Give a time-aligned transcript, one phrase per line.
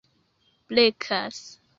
[0.67, 1.37] blekas